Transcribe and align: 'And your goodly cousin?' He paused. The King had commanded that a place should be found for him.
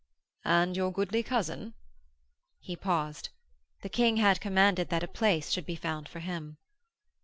'And 0.43 0.75
your 0.75 0.91
goodly 0.91 1.21
cousin?' 1.21 1.75
He 2.59 2.75
paused. 2.75 3.29
The 3.83 3.89
King 3.89 4.17
had 4.17 4.41
commanded 4.41 4.89
that 4.89 5.03
a 5.03 5.07
place 5.07 5.51
should 5.51 5.67
be 5.67 5.75
found 5.75 6.09
for 6.09 6.21
him. 6.21 6.57